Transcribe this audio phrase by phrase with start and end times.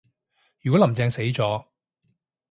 [0.61, 1.65] 如果林鄭死咗